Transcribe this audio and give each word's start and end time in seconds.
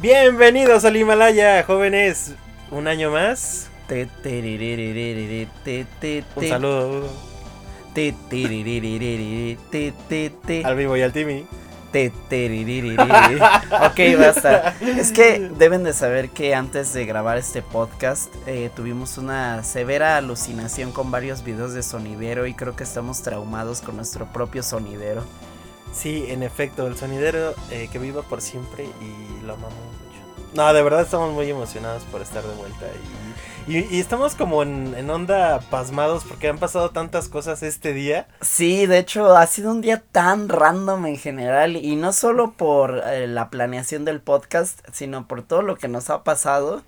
Bienvenidos 0.00 0.86
al 0.86 0.96
Himalaya, 0.96 1.62
jóvenes. 1.62 2.32
Un 2.70 2.88
año 2.88 3.10
más. 3.10 3.68
Un 6.36 6.48
saludo 6.48 7.08
al 10.64 10.76
vivo 10.76 10.96
y 10.96 11.02
al 11.02 11.12
Timmy. 11.12 11.44
Ok, 13.90 14.00
basta. 14.18 14.74
Es 14.80 15.12
que 15.12 15.50
deben 15.58 15.84
de 15.84 15.92
saber 15.92 16.30
que 16.30 16.54
antes 16.54 16.94
de 16.94 17.04
grabar 17.04 17.36
este 17.36 17.60
podcast 17.60 18.34
eh, 18.46 18.70
tuvimos 18.74 19.18
una 19.18 19.62
severa 19.64 20.16
alucinación 20.16 20.92
con 20.92 21.10
varios 21.10 21.44
videos 21.44 21.74
de 21.74 21.82
sonidero 21.82 22.46
y 22.46 22.54
creo 22.54 22.74
que 22.74 22.84
estamos 22.84 23.20
traumados 23.20 23.82
con 23.82 23.96
nuestro 23.96 24.24
propio 24.32 24.62
sonidero. 24.62 25.24
Sí, 25.92 26.24
en 26.28 26.42
efecto, 26.42 26.86
el 26.86 26.96
sonidero 26.96 27.54
eh, 27.70 27.88
que 27.92 27.98
viva 27.98 28.22
por 28.22 28.40
siempre 28.40 28.84
y 29.00 29.44
lo 29.44 29.54
amamos 29.54 29.74
mucho. 29.74 30.54
No, 30.54 30.72
de 30.72 30.82
verdad 30.82 31.02
estamos 31.02 31.32
muy 31.32 31.48
emocionados 31.48 32.02
por 32.04 32.22
estar 32.22 32.42
de 32.42 32.54
vuelta 32.56 32.86
y, 33.68 33.72
y- 33.76 33.88
y 33.90 34.00
estamos 34.00 34.34
como 34.34 34.62
en, 34.64 34.94
en 34.96 35.08
onda 35.10 35.60
pasmados 35.70 36.24
porque 36.24 36.48
han 36.48 36.58
pasado 36.58 36.90
tantas 36.90 37.28
cosas 37.28 37.62
este 37.62 37.92
día. 37.92 38.26
Sí, 38.40 38.86
de 38.86 38.98
hecho 38.98 39.36
ha 39.36 39.46
sido 39.46 39.70
un 39.70 39.80
día 39.80 40.02
tan 40.10 40.48
random 40.48 41.06
en 41.06 41.16
general 41.18 41.76
y 41.76 41.94
no 41.96 42.12
solo 42.12 42.52
por 42.52 43.02
eh, 43.06 43.26
la 43.28 43.48
planeación 43.50 44.04
del 44.04 44.20
podcast, 44.20 44.80
sino 44.92 45.28
por 45.28 45.42
todo 45.42 45.62
lo 45.62 45.76
que 45.76 45.86
nos 45.88 46.10
ha 46.10 46.24
pasado 46.24 46.82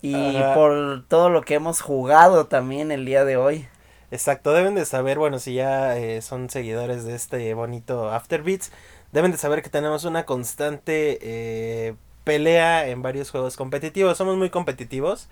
y 0.00 0.36
Ajá. 0.36 0.54
por 0.54 1.04
todo 1.08 1.28
lo 1.30 1.42
que 1.42 1.54
hemos 1.54 1.80
jugado 1.82 2.46
también 2.46 2.90
el 2.90 3.04
día 3.04 3.24
de 3.24 3.36
hoy. 3.36 3.68
Exacto, 4.14 4.52
deben 4.52 4.76
de 4.76 4.84
saber, 4.84 5.18
bueno, 5.18 5.40
si 5.40 5.54
ya 5.54 5.98
eh, 5.98 6.22
son 6.22 6.48
seguidores 6.48 7.04
de 7.04 7.16
este 7.16 7.52
bonito 7.52 8.12
Afterbeats, 8.12 8.70
deben 9.10 9.32
de 9.32 9.38
saber 9.38 9.60
que 9.60 9.70
tenemos 9.70 10.04
una 10.04 10.24
constante 10.24 11.18
eh, 11.20 11.96
pelea 12.22 12.86
en 12.86 13.02
varios 13.02 13.32
juegos 13.32 13.56
competitivos, 13.56 14.16
somos 14.16 14.36
muy 14.36 14.50
competitivos. 14.50 15.26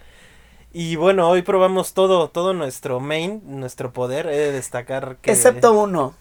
Y 0.72 0.97
bueno, 0.97 1.28
hoy 1.28 1.42
probamos 1.42 1.94
todo, 1.94 2.30
todo 2.30 2.55
nuestro 2.55 2.98
main, 2.98 3.41
nuestro 3.44 3.92
poder, 3.92 4.27
he 4.27 4.36
de 4.36 4.50
destacar 4.50 5.19
que... 5.22 5.30
Excepto 5.30 5.75
uno, 5.75 6.14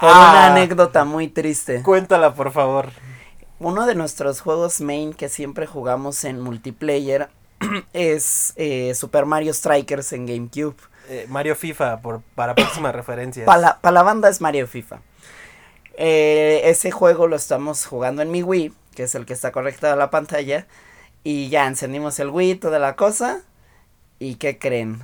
por 0.00 0.10
Ah, 0.10 0.30
una 0.30 0.46
anécdota 0.46 1.04
muy 1.04 1.28
triste. 1.28 1.84
Cuéntala, 1.84 2.34
por 2.34 2.50
favor. 2.50 2.90
Uno 3.60 3.86
de 3.86 3.94
nuestros 3.94 4.40
juegos 4.40 4.80
main 4.80 5.14
que 5.14 5.28
siempre 5.28 5.68
jugamos 5.68 6.24
en 6.24 6.40
multiplayer 6.40 7.28
es 7.92 8.52
eh, 8.56 8.94
Super 8.94 9.26
Mario 9.26 9.52
Strikers 9.52 10.12
en 10.12 10.26
GameCube. 10.26 10.76
Eh, 11.08 11.26
Mario 11.28 11.56
FIFA, 11.56 12.00
por, 12.00 12.22
para 12.34 12.54
próximas 12.54 12.94
referencias. 12.94 13.46
Para 13.46 13.60
la, 13.60 13.80
pa' 13.80 13.90
la 13.90 14.02
banda 14.02 14.28
es 14.28 14.40
Mario 14.40 14.66
FIFA. 14.66 15.00
Eh, 15.96 16.60
ese 16.64 16.90
juego 16.90 17.26
lo 17.26 17.36
estamos 17.36 17.84
jugando 17.86 18.22
en 18.22 18.30
mi 18.30 18.42
Wii, 18.42 18.72
que 18.94 19.04
es 19.04 19.14
el 19.14 19.26
que 19.26 19.32
está 19.32 19.52
conectado 19.52 19.94
a 19.94 19.96
la 19.96 20.10
pantalla. 20.10 20.66
Y 21.24 21.48
ya 21.48 21.66
encendimos 21.66 22.18
el 22.20 22.30
Wii, 22.30 22.56
toda 22.56 22.78
la 22.78 22.94
cosa. 22.94 23.40
¿Y 24.18 24.36
qué 24.36 24.58
creen? 24.58 25.00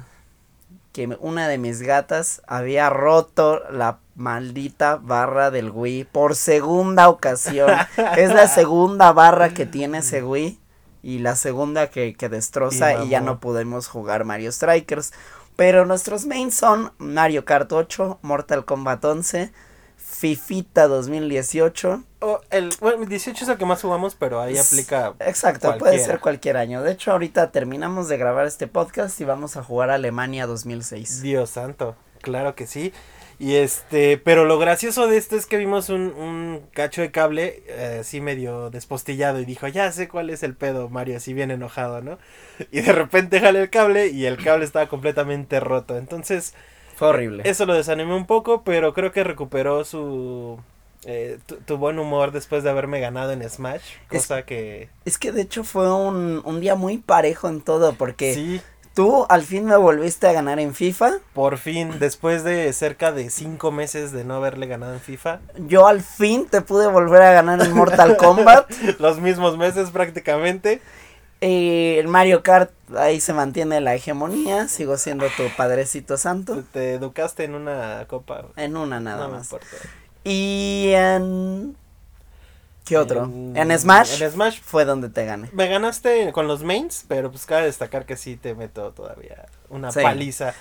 Que 0.93 1.17
una 1.21 1.49
de 1.49 1.59
mis 1.59 1.83
gatas 1.83 2.43
había 2.47 2.89
roto 2.91 3.63
la 3.71 3.99
maldita 4.15 4.97
barra 4.97 5.51
del 5.51 5.71
Wii 5.71 6.05
por 6.05 6.37
segunda 6.37 7.09
ocasión. 7.09 7.71
es 8.17 8.33
la 8.33 8.47
segunda 8.47 9.13
barra 9.13 9.51
que 9.51 9.67
tiene 9.67 9.99
ese 9.99 10.23
Wii. 10.23 10.61
Y 11.05 11.19
la 11.19 11.37
segunda 11.37 11.91
que, 11.91 12.15
que 12.15 12.31
destroza 12.31 12.95
Y 12.95 13.07
y 13.07 13.09
ya 13.11 13.21
no 13.21 13.39
podemos 13.39 13.89
jugar 13.89 14.25
Mario 14.25 14.51
Strikers. 14.51 15.13
Pero 15.55 15.85
nuestros 15.85 16.25
mains 16.25 16.55
son 16.55 16.93
Mario 16.99 17.45
Kart 17.45 17.71
8, 17.71 18.21
Mortal 18.23 18.65
Kombat 18.65 19.05
11, 19.05 19.53
Fifita 19.97 20.89
2018. 20.89 22.03
Oh, 22.21 22.41
el, 22.51 22.71
bueno, 22.81 23.03
el 23.03 23.09
18 23.09 23.45
es 23.45 23.51
el 23.51 23.59
que 23.59 23.67
más 23.67 23.83
jugamos, 23.83 24.15
pero 24.15 24.41
ahí 24.41 24.57
aplica... 24.57 25.15
Exacto, 25.21 25.77
puede 25.79 25.99
ser 25.99 26.19
cualquier 26.21 26.57
año. 26.57 26.83
De 26.83 26.93
hecho, 26.93 27.13
ahorita 27.13 27.53
terminamos 27.53 28.09
de 28.09 28.17
grabar 28.17 28.47
este 28.47 28.67
podcast 28.67 29.21
y 29.21 29.25
vamos 29.25 29.57
a 29.57 29.63
jugar 29.63 29.91
Alemania 29.91 30.47
2006. 30.47 31.23
Dios 31.23 31.51
santo, 31.51 31.95
claro 32.23 32.55
que 32.55 32.67
sí. 32.67 32.93
Y 33.39 33.57
este, 33.57 34.17
pero 34.19 34.45
lo 34.45 34.59
gracioso 34.59 35.07
de 35.09 35.17
esto 35.17 35.37
es 35.37 35.47
que 35.47 35.57
vimos 35.57 35.89
un, 35.89 36.03
un 36.13 36.63
cacho 36.73 37.03
de 37.03 37.11
cable 37.11 37.63
eh, 37.67 37.99
así 38.01 38.21
medio 38.21 38.71
despostillado 38.71 39.41
y 39.41 39.45
dijo, 39.45 39.67
ya 39.69 39.91
sé 39.93 40.09
cuál 40.09 40.31
es 40.31 40.43
el 40.43 40.55
pedo, 40.55 40.89
Mario, 40.89 41.17
así 41.17 41.35
bien 41.35 41.51
enojado, 41.51 42.01
¿no? 42.01 42.19
Y 42.71 42.81
de 42.83 42.93
repente 42.93 43.41
jale 43.41 43.61
el 43.63 43.71
cable 43.71 44.09
y 44.09 44.27
el 44.27 44.37
cable 44.43 44.65
estaba 44.65 44.89
completamente 44.89 45.59
roto. 45.61 45.99
Entonces, 45.99 46.55
Fue 46.97 47.09
horrible. 47.09 47.43
eso 47.45 47.67
lo 47.67 47.75
desanimó 47.75 48.17
un 48.17 48.27
poco, 48.27 48.63
pero 48.63 48.95
creo 48.95 49.11
que 49.11 49.25
recuperó 49.25 49.85
su... 49.85 50.61
eh, 51.05 51.39
tu, 51.47 51.57
tu 51.57 51.77
buen 51.77 51.99
humor 51.99 52.31
después 52.31 52.63
de 52.63 52.71
haberme 52.71 53.01
ganado 53.01 53.33
en 53.33 53.49
Smash, 53.49 53.83
Es- 54.11 54.29
cosa 54.29 54.45
que... 54.45 54.89
Es 55.05 55.19
que 55.19 55.33
de 55.33 55.43
hecho 55.43 55.65
fue 55.65 55.93
un, 55.93 56.41
un 56.45 56.61
día 56.61 56.77
muy 56.77 56.99
parejo 56.99 57.49
en 57.49 57.61
todo 57.61 57.95
porque 57.95 58.35
Sí, 58.35 58.61
tú 58.95 59.27
al 59.29 59.43
fin 59.43 59.67
me 59.67 59.77
volviste 59.77 60.27
a 60.27 60.33
ganar 60.33 60.59
en 60.61 60.75
FIFA. 60.75 61.19
por 61.33 61.59
fin, 61.59 61.99
después 61.99 62.45
de 62.45 62.73
cerca 62.73 63.13
de 63.13 63.29
cinco 63.31 63.73
meses 63.73 64.13
de 64.13 64.25
no 64.25 64.35
haberle 64.35 64.67
ganado 64.67 64.95
en 64.95 65.01
FIFA, 65.01 65.41
Yo 65.67 65.87
al 65.87 66.01
fin 66.01 66.47
te 66.47 66.61
pude 66.61 66.87
volver 66.87 67.23
a 67.23 67.33
ganar 67.33 67.61
en 67.61 67.73
Mortal 67.73 68.17
Kombat. 68.17 68.71
los 68.99 69.21
mismos 69.21 69.59
meses 69.59 69.91
prácticamente. 69.91 70.81
Eh, 71.41 71.99
el 71.99 72.09
Mario 72.09 72.43
Kart, 72.43 72.71
ahí 72.97 73.21
se 73.21 73.35
mantiene 73.35 73.81
la 73.81 73.95
hegemonía. 73.95 74.69
Sigo 74.69 74.97
siendo 74.97 75.27
tu 75.37 75.43
padrecito 75.57 76.17
santo. 76.17 76.63
Te 76.73 76.95
educaste 76.95 77.45
en 77.45 77.55
una 77.55 78.07
copa. 78.07 78.47
En 78.57 78.77
una 78.77 79.01
nada 79.01 79.29
no 79.29 79.35
más. 79.35 79.55
Y 80.25 80.93
en. 80.95 81.77
¿Qué 82.85 82.97
otro? 82.99 83.25
En- 83.25 83.57
En, 83.57 83.79
Smash. 83.79 84.21
en 84.23 84.31
Smash. 84.31 84.61
Fue 84.63 84.85
donde 84.85 85.09
te 85.09 85.25
gané. 85.25 85.49
Me 85.53 85.69
ganaste 85.69 86.31
con 86.33 86.47
los 86.49 86.63
mains, 86.63 87.05
pero 87.09 87.31
pues 87.31 87.47
cabe 87.47 87.65
destacar 87.65 88.05
que 88.05 88.17
sí 88.17 88.37
te 88.37 88.55
meto 88.55 88.93
todavía 88.93 89.47
una 89.71 89.91
Sí. 89.91 90.01
paliza. 90.03 90.55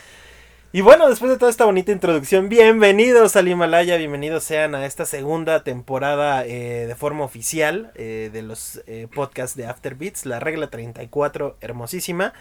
Y 0.72 0.82
bueno, 0.82 1.08
después 1.08 1.30
de 1.32 1.38
toda 1.38 1.52
esta 1.52 1.66
bonita 1.66 1.92
introducción, 1.92 2.50
bienvenidos 2.50 3.36
al 3.36 3.48
Himalaya, 3.48 3.96
bienvenidos 3.98 4.44
sean 4.44 4.74
a 4.74 4.86
esta 4.88 5.06
segunda 5.06 5.64
temporada 5.64 6.46
eh, 6.48 6.86
de 6.88 6.96
forma 6.96 7.24
oficial 7.26 7.92
eh, 7.94 8.32
de 8.34 8.42
los 8.42 8.82
eh, 8.88 9.08
podcasts 9.14 9.56
de 9.56 9.68
Afterbeats, 9.68 10.26
la 10.26 10.40
regla 10.40 10.72
34, 10.72 11.58
hermosísima. 11.62 12.34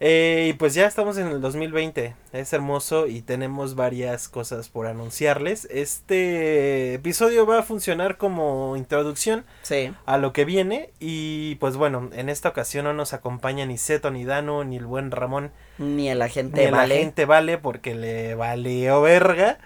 Eh, 0.00 0.50
y 0.50 0.52
pues 0.52 0.74
ya 0.74 0.86
estamos 0.86 1.18
en 1.18 1.26
el 1.26 1.40
2020, 1.40 2.14
es 2.32 2.52
hermoso 2.52 3.08
y 3.08 3.20
tenemos 3.20 3.74
varias 3.74 4.28
cosas 4.28 4.68
por 4.68 4.86
anunciarles. 4.86 5.66
Este 5.72 6.94
episodio 6.94 7.46
va 7.46 7.58
a 7.58 7.62
funcionar 7.64 8.16
como 8.16 8.76
introducción 8.76 9.44
Sí. 9.62 9.92
a 10.06 10.16
lo 10.18 10.32
que 10.32 10.44
viene 10.44 10.90
y 11.00 11.56
pues 11.56 11.76
bueno, 11.76 12.10
en 12.12 12.28
esta 12.28 12.48
ocasión 12.48 12.84
no 12.84 12.92
nos 12.92 13.12
acompaña 13.12 13.66
ni 13.66 13.76
Seto, 13.76 14.12
ni 14.12 14.24
Dano, 14.24 14.62
ni 14.62 14.76
el 14.76 14.86
buen 14.86 15.10
Ramón, 15.10 15.50
Ni 15.78 16.08
el 16.08 16.18
ni 16.18 16.24
agente 16.24 16.64
el 16.66 16.70
vale. 16.72 16.94
agente 16.94 17.24
Vale 17.24 17.58
porque 17.58 17.94
le 17.96 18.34
valió 18.36 19.00
verga. 19.02 19.58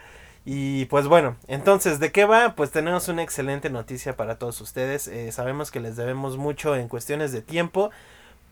Y 0.45 0.87
pues 0.87 1.07
bueno, 1.07 1.37
entonces, 1.47 2.01
¿de 2.01 2.11
qué 2.11 2.25
va? 2.25 2.57
Pues 2.57 2.73
tenemos 2.73 3.07
una 3.07 3.23
excelente 3.23 3.71
noticia 3.71 4.17
para 4.17 4.39
todos 4.39 4.61
ustedes. 4.61 5.07
Eh, 5.07 5.31
sabemos 5.31 5.71
que 5.71 5.79
les 5.79 5.95
debemos 5.95 6.37
mucho 6.37 6.75
en 6.75 6.89
cuestiones 6.89 7.31
de 7.31 7.43
tiempo, 7.43 7.91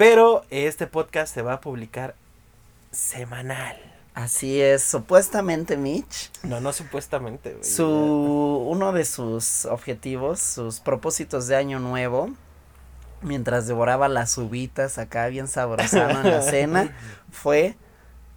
pero 0.01 0.47
este 0.49 0.87
podcast 0.87 1.35
se 1.35 1.43
va 1.43 1.53
a 1.53 1.61
publicar 1.61 2.15
semanal. 2.91 3.77
Así 4.15 4.59
es. 4.59 4.83
Supuestamente, 4.83 5.77
Mitch. 5.77 6.31
No, 6.43 6.59
no 6.59 6.73
supuestamente. 6.73 7.51
güey. 7.53 7.63
Su. 7.65 7.87
Uno 7.87 8.93
de 8.95 9.05
sus 9.05 9.67
objetivos, 9.67 10.41
sus 10.41 10.81
propósitos 10.81 11.49
de 11.49 11.57
año 11.57 11.81
nuevo. 11.81 12.31
Mientras 13.21 13.67
devoraba 13.67 14.09
las 14.09 14.39
uvitas 14.39 14.97
acá 14.97 15.27
bien 15.27 15.49
sabrosano 15.49 16.23
en 16.23 16.31
la 16.31 16.41
cena. 16.51 16.97
Fue. 17.31 17.77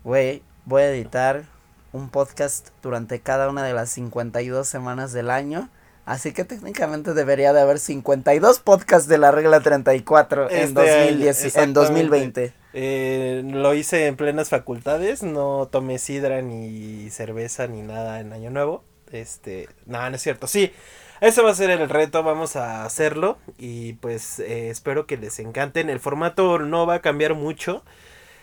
Güey, 0.03 0.44
voy 0.66 0.81
a 0.81 0.90
editar 0.91 1.46
un 1.94 2.09
podcast 2.09 2.72
durante 2.81 3.22
cada 3.22 3.50
una 3.50 3.63
de 3.63 3.72
las 3.73 3.90
52 3.91 4.67
semanas 4.67 5.14
del 5.14 5.29
año. 5.29 5.70
Así 6.05 6.34
que 6.34 6.44
técnicamente 6.44 7.14
debería 7.14 7.53
de 7.53 7.61
haber 7.61 7.79
52 7.79 8.59
podcasts 8.59 9.08
de 9.08 9.17
la 9.17 9.32
regla 9.32 9.61
34 9.61 10.50
en, 10.50 10.58
Este 10.58 10.79
año, 10.82 11.00
2010 11.05 11.41
en 11.41 11.47
exactamente. 11.47 11.79
2020. 11.79 12.53
Eh, 12.73 13.44
lo 13.46 13.73
hice 13.73 14.08
en 14.08 14.16
plenas 14.17 14.50
facultades, 14.50 15.23
no 15.23 15.70
tomé 15.72 16.00
sidra 16.00 16.41
ni 16.41 17.09
cerveza 17.09 17.67
ni 17.67 17.82
nada 17.82 18.20
en 18.20 18.34
Año 18.34 18.50
Nuevo. 18.50 18.84
Este, 19.11 19.70
no, 19.85 20.09
no 20.09 20.16
es 20.16 20.22
cierto. 20.22 20.47
Sí, 20.47 20.73
ese 21.22 21.41
va 21.41 21.52
a 21.52 21.55
ser 21.55 21.70
el 21.70 21.88
reto, 21.88 22.22
vamos 22.22 22.58
a 22.58 22.84
hacerlo 22.84 23.38
y 23.58 23.94
pues 23.94 24.40
eh, 24.40 24.70
espero 24.70 25.08
que 25.08 25.16
les 25.16 25.40
encanten. 25.40 25.90
El 25.90 26.02
formato 26.02 26.59
no 26.59 26.85
va 26.85 26.96
a 26.96 27.02
cambiar 27.02 27.34
mucho. 27.35 27.84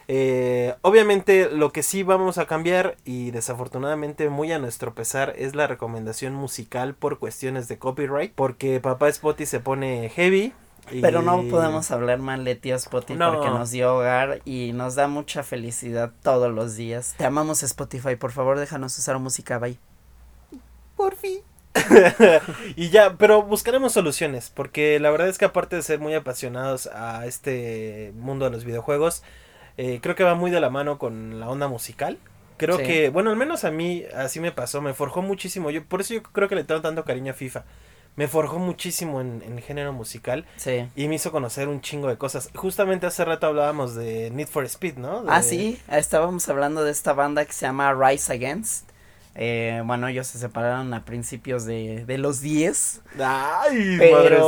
Eh, 0.08 0.75
obviamente 0.82 1.49
lo 1.50 1.73
que 1.73 1.82
sí 1.82 2.02
vamos 2.02 2.38
a 2.38 2.47
cambiar 2.47 2.97
y 3.05 3.31
desafortunadamente 3.31 4.29
muy 4.29 4.50
a 4.52 4.58
nuestro 4.58 4.94
pesar 4.94 5.35
es 5.37 5.55
la 5.55 5.67
recomendación 5.69 6.35
musical 6.35 6.94
por 6.94 7.19
cuestiones 7.20 7.69
de 7.69 7.79
copyright 7.79 8.32
porque 8.35 8.81
papá 8.81 9.12
Spotty 9.12 9.47
se 9.47 9.61
pone 9.61 10.08
heavy. 10.11 10.52
y- 10.91 11.00
Pero 11.00 11.23
no 11.23 11.43
podemos 11.49 11.91
hablar 11.93 12.19
mal 12.19 12.44
de 12.44 12.56
tío 12.56 12.75
Spotify 12.75 13.17
No. 13.19 13.32
porque 13.32 13.50
nos 13.50 13.70
dio 13.70 13.94
hogar 13.97 14.41
y 14.44 14.73
nos 14.75 14.97
da 14.97 15.06
mucha 15.06 15.43
felicidad 15.44 16.11
todos 16.23 16.52
los 16.52 16.75
días. 16.75 17.14
Te 17.17 17.25
amamos 17.25 17.62
Spotify, 17.62 18.17
por 18.17 18.32
favor 18.32 18.58
déjanos 18.58 18.99
usar 18.99 19.17
música, 19.20 19.58
bye. 19.58 19.79
Por 20.97 21.14
fin. 21.14 21.38
y 22.76 22.88
ya, 22.91 23.14
pero 23.17 23.43
buscaremos 23.43 23.93
soluciones, 23.93 24.50
porque 24.50 24.99
la 24.99 25.11
verdad 25.11 25.29
es 25.29 25.38
que 25.38 25.44
aparte 25.44 25.76
de 25.76 25.82
ser 25.82 26.00
muy 26.00 26.14
apasionados 26.14 26.88
a 26.88 27.26
este 27.26 28.12
mundo 28.17 28.44
de 28.47 28.50
los 28.50 28.64
videojuegos, 28.64 29.23
eh, 29.77 30.01
creo 30.03 30.15
que 30.15 30.25
va 30.25 30.35
muy 30.35 30.51
de 30.51 30.61
la 30.61 30.71
mano 30.71 30.99
con 30.99 31.41
la 31.41 31.49
onda 31.49 31.69
musical. 31.69 32.19
Creo 32.57 32.77
Sí. 32.79 32.83
que, 32.85 33.09
bueno, 33.09 33.31
al 33.31 33.37
menos 33.37 33.65
a 33.65 33.71
mí 33.71 34.05
así 34.15 34.39
me 34.41 34.53
pasó, 34.53 34.83
me 34.83 34.93
forjó 34.93 35.23
muchísimo. 35.23 35.71
Yo, 35.71 35.83
por 35.85 36.01
eso 36.03 36.15
yo 36.15 36.23
creo 36.23 36.49
que 36.49 36.55
le 36.57 36.65
tengo 36.65 36.81
tanto 36.83 37.05
cariño 37.05 37.33
a 37.33 37.35
FIFA. 37.35 37.65
Me 38.17 38.29
forjó 38.29 38.59
muchísimo 38.59 39.21
en, 39.23 39.41
en 39.47 39.63
género 39.63 39.93
musical 39.95 40.45
Sí. 40.57 40.87
y 40.97 41.09
me 41.09 41.15
hizo 41.15 41.31
conocer 41.31 41.69
un 41.69 41.81
chingo 41.81 42.09
de 42.09 42.19
cosas. 42.19 42.51
Justamente 42.55 43.07
hace 43.07 43.25
rato 43.25 43.47
hablábamos 43.47 43.95
de 43.95 44.31
Need 44.31 44.49
for 44.49 44.65
Speed, 44.65 44.97
¿no? 44.99 45.23
De- 45.23 45.31
Ah, 45.33 45.43
sí, 45.43 45.81
estábamos 45.91 46.47
hablando 46.49 46.85
de 46.85 46.91
esta 46.91 47.13
banda 47.15 47.45
que 47.47 47.53
se 47.53 47.65
llama 47.67 47.95
Rise 47.95 48.33
Against. 48.33 48.90
Eh, 49.35 49.82
bueno, 49.85 50.09
ellos 50.09 50.27
se 50.27 50.38
separaron 50.38 50.93
a 50.93 51.05
principios 51.05 51.65
de, 51.65 52.05
de 52.05 52.19
los 52.19 52.41
10. 52.41 53.00
Ay, 53.23 53.97
Pero- 53.99 54.17
madre 54.17 54.41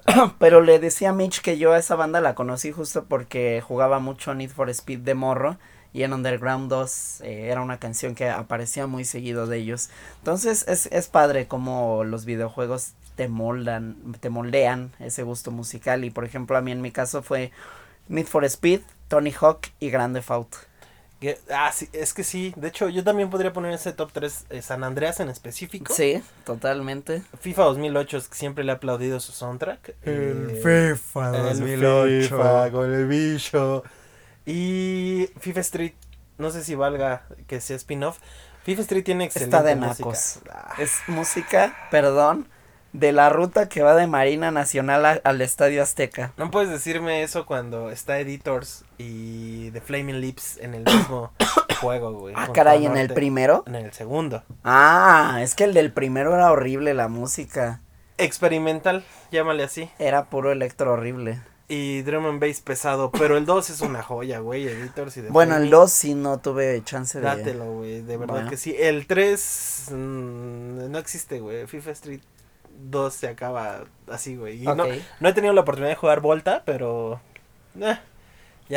santa. 0.00 0.34
Pero 0.38 0.60
le 0.62 0.78
decía 0.78 1.10
a 1.10 1.12
Mitch 1.12 1.40
que 1.40 1.58
yo 1.58 1.72
a 1.72 1.78
esa 1.78 1.96
banda 1.96 2.20
la 2.20 2.34
conocí 2.34 2.72
justo 2.72 3.04
porque 3.04 3.62
jugaba 3.66 3.98
mucho 3.98 4.34
Need 4.34 4.50
for 4.50 4.70
Speed 4.70 5.00
de 5.00 5.14
morro. 5.14 5.56
Y 5.92 6.02
en 6.02 6.12
Underground 6.12 6.68
2 6.70 7.22
eh, 7.22 7.48
era 7.50 7.62
una 7.62 7.78
canción 7.78 8.14
que 8.14 8.28
aparecía 8.28 8.86
muy 8.86 9.04
seguido 9.04 9.46
de 9.46 9.56
ellos. 9.58 9.88
Entonces 10.18 10.66
es, 10.68 10.86
es 10.86 11.08
padre 11.08 11.48
como 11.48 12.04
los 12.04 12.24
videojuegos 12.26 12.92
te 13.16 13.26
moldan, 13.26 13.96
te 14.20 14.28
moldean 14.30 14.92
ese 15.00 15.22
gusto 15.24 15.50
musical. 15.50 16.04
Y 16.04 16.10
por 16.10 16.24
ejemplo, 16.24 16.56
a 16.56 16.60
mí 16.60 16.72
en 16.72 16.82
mi 16.82 16.92
caso 16.92 17.22
fue 17.22 17.50
Need 18.08 18.26
for 18.26 18.44
Speed, 18.44 18.80
Tony 19.08 19.32
Hawk 19.40 19.68
y 19.80 19.90
Grand 19.90 20.14
Theft 20.14 20.30
Auto. 20.30 20.58
Que- 21.20 21.38
ah, 21.52 21.72
sí, 21.72 21.88
es 21.92 22.14
que 22.14 22.22
sí. 22.22 22.52
De 22.56 22.68
hecho, 22.68 22.88
yo 22.88 23.02
también 23.02 23.28
podría 23.28 23.52
poner 23.52 23.72
ese 23.72 23.92
top 23.92 24.10
3 24.12 24.46
San 24.62 24.84
Andreas 24.84 25.18
en 25.20 25.28
específico. 25.28 25.92
Sí, 25.92 26.22
totalmente. 26.44 27.22
FIFA 27.40 27.64
2008 27.64 28.16
es 28.18 28.28
que 28.28 28.36
siempre 28.36 28.62
le 28.64 28.70
ha 28.72 28.76
aplaudido 28.76 29.18
su 29.18 29.32
soundtrack. 29.32 29.94
Eh, 30.04 30.60
FIFA 30.62 31.50
el 31.50 31.56
FIFA 31.78 32.70
con 32.70 32.92
el 32.94 33.06
bicho. 33.08 33.82
Y 34.46 35.28
FIFA 35.40 35.60
Street, 35.60 35.92
no 36.38 36.50
sé 36.50 36.62
si 36.64 36.74
valga 36.74 37.22
que 37.46 37.60
sea 37.60 37.76
spin-off. 37.76 38.18
FIFA 38.64 38.82
Street 38.82 39.04
tiene 39.04 39.24
excelente 39.24 39.56
Está 39.56 39.66
de 39.66 39.76
música. 39.76 40.04
nacos. 40.08 40.38
Ah, 40.50 40.74
Es 40.78 40.92
música, 41.06 41.74
perdón, 41.90 42.48
de 42.92 43.12
la 43.12 43.28
ruta 43.28 43.68
que 43.68 43.82
va 43.82 43.94
de 43.94 44.06
Marina 44.06 44.50
Nacional 44.50 45.04
a- 45.06 45.20
al 45.24 45.40
Estadio 45.40 45.82
Azteca. 45.82 46.32
No 46.36 46.50
puedes 46.50 46.70
decirme 46.70 47.22
eso 47.22 47.44
cuando 47.46 47.90
está 47.90 48.18
Editors 48.18 48.84
y 48.96 49.70
The 49.72 49.80
Flaming 49.80 50.20
Lips 50.20 50.58
en 50.58 50.74
el 50.74 50.84
mismo 50.84 51.32
juego, 51.80 52.12
güey. 52.12 52.34
Ah, 52.36 52.48
caray, 52.54 52.86
¿en 52.86 52.96
el 52.96 53.12
primero? 53.12 53.62
En 53.66 53.74
el 53.74 53.92
segundo. 53.92 54.42
Ah, 54.64 55.38
es 55.42 55.54
que 55.54 55.64
el 55.64 55.74
del 55.74 55.92
primero 55.92 56.34
era 56.34 56.50
horrible 56.50 56.94
la 56.94 57.08
música. 57.08 57.82
Experimental, 58.16 59.04
llámale 59.30 59.62
así. 59.64 59.90
Era 59.98 60.24
puro 60.24 60.50
electro 60.50 60.94
horrible. 60.94 61.40
Y 61.70 62.00
drum 62.02 62.24
and 62.24 62.40
bass 62.40 62.60
pesado, 62.62 63.10
pero 63.10 63.36
el 63.36 63.44
2 63.44 63.68
es 63.70 63.80
una 63.82 64.02
joya, 64.02 64.38
güey, 64.38 64.66
Editors 64.66 65.18
y 65.18 65.20
The 65.22 65.28
Bueno, 65.28 65.52
el 65.52 65.68
Flaming. 65.68 65.70
2 65.70 65.92
sí 65.92 66.14
no 66.14 66.38
tuve 66.38 66.82
chance 66.82 67.18
de... 67.20 67.24
Dátelo, 67.26 67.66
güey, 67.74 68.00
de 68.00 68.16
verdad 68.16 68.34
Bueno. 68.34 68.50
que 68.50 68.56
sí. 68.56 68.74
El 68.78 69.06
3 69.06 69.88
mm, 69.90 70.90
no 70.90 70.98
existe, 70.98 71.40
güey. 71.40 71.66
FIFA 71.66 71.90
Street 71.90 72.20
2 72.78 73.12
se 73.14 73.28
acaba 73.28 73.84
así, 74.10 74.36
güey. 74.36 74.62
Y 74.62 74.66
no, 74.66 74.84
no 75.20 75.28
he 75.28 75.32
tenido 75.32 75.52
la 75.52 75.60
oportunidad 75.62 75.90
de 75.90 75.96
jugar 75.96 76.20
Volta, 76.20 76.62
pero... 76.64 77.20
eh, 77.80 77.98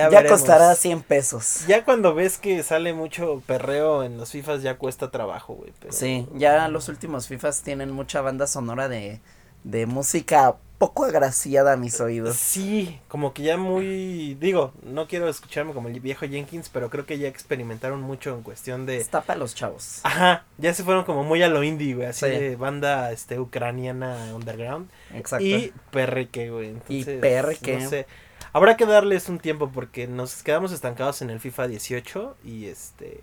ya 0.10 0.20
costará 0.30 0.74
100 0.76 1.04
pesos. 1.04 1.68
Ya 1.68 1.84
cuando 1.84 2.14
ves 2.16 2.38
que 2.38 2.64
sale 2.64 2.94
mucho 2.94 3.44
perreo 3.46 4.04
en 4.04 4.18
los 4.18 4.32
FIFAs 4.32 4.62
ya 4.64 4.78
cuesta 4.78 5.12
trabajo, 5.12 5.56
güey. 5.56 5.74
pero- 5.80 5.92
Sí, 5.94 6.28
ya 6.36 6.68
los 6.70 6.88
últimos 6.88 7.28
FIFAs 7.28 7.62
tienen 7.62 7.92
mucha 7.92 8.22
banda 8.22 8.48
sonora 8.48 8.88
de, 8.88 9.20
de 9.64 9.86
música 9.86 10.56
poco 10.78 11.06
agraciada 11.06 11.74
a 11.74 11.78
mis 11.78 12.02
oídos. 12.02 12.38
Sí, 12.38 13.00
como 13.08 13.34
que 13.34 13.44
ya 13.44 13.56
muy... 13.56 14.36
Digo, 14.40 14.74
no 14.82 15.08
quiero 15.08 15.30
escucharme 15.30 15.74
como 15.74 15.90
el 15.90 16.00
viejo 16.00 16.26
Jenkins, 16.28 16.70
pero 16.70 16.90
creo 16.90 17.06
que 17.06 17.20
ya 17.20 17.28
experimentaron 17.28 18.02
mucho 18.02 18.34
en 18.34 18.42
cuestión 18.42 18.88
de... 18.88 18.98
Está 18.98 19.22
para 19.22 19.38
los 19.38 19.54
chavos. 19.54 20.00
Ajá, 20.02 20.44
ya 20.58 20.74
se 20.74 20.84
fueron 20.84 21.04
como 21.04 21.24
muy 21.24 21.44
a 21.44 21.50
lo 21.50 21.62
indie, 21.64 21.94
güey, 21.94 22.08
así 22.08 22.26
Sí. 22.26 22.32
de 22.32 22.56
banda 22.56 23.12
este 23.12 23.40
ucraniana 23.40 24.34
underground. 24.34 24.90
Exacto. 25.14 25.46
Y 25.46 25.72
perreque, 25.92 26.50
güey. 26.50 26.70
Y 26.90 27.00
Entonces, 27.02 27.22
perreque. 27.22 27.78
No 27.78 27.90
sé. 27.90 28.08
Habrá 28.52 28.76
que 28.76 28.88
darles 28.88 29.30
un 29.30 29.38
tiempo 29.38 29.70
porque 29.72 30.08
nos 30.08 30.42
quedamos 30.42 30.72
estancados 30.72 31.22
en 31.22 31.30
el 31.30 31.40
FIFA 31.40 31.68
18 31.68 32.38
y 32.44 32.66
este 32.66 33.20